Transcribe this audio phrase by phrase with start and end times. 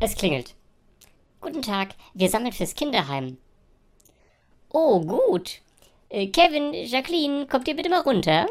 [0.00, 0.54] Es klingelt.
[1.40, 3.36] Guten Tag, wir sammeln fürs Kinderheim.
[4.70, 5.60] Oh, gut.
[6.08, 8.46] Äh, Kevin, Jacqueline, kommt ihr bitte mal runter?